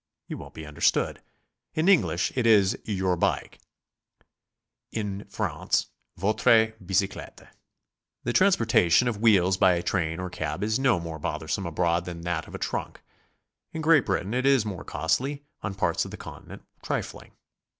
[0.25, 1.21] You won't be understood;
[1.75, 3.59] in England it is "your bike";
[4.91, 7.51] in France, "votre bicyclette."
[8.23, 12.47] The transportation of wheels by train or cab is no more bothersome abroad than that
[12.47, 13.03] of a trunk;
[13.73, 17.33] in Great Britain it is more costly, on parts of the Continent trifling.